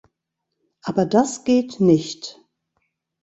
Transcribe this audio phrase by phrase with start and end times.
[0.81, 2.39] Aber das geht nicht!